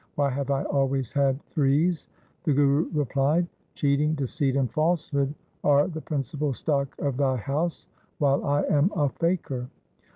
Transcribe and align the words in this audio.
Why 0.15 0.31
have 0.31 0.49
I 0.49 0.63
always 0.63 1.11
had 1.11 1.39
threes?' 1.43 2.07
The 2.45 2.53
Guru 2.53 2.89
replied,' 2.91 3.45
Cheating, 3.75 4.15
deceit, 4.15 4.55
and 4.55 4.71
falsehood 4.73 5.31
are 5.63 5.87
the 5.87 6.01
principal 6.01 6.53
stock 6.53 6.95
of 6.97 7.17
thy 7.17 7.35
house, 7.35 7.85
while 8.17 8.43
I 8.43 8.63
am 8.63 8.85
a 8.95 9.09
faqir.' 9.09 9.67